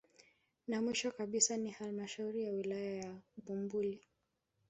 [0.67, 4.07] Na mwisho kabisa ni halmashauri ya wilaya ya Bumbuli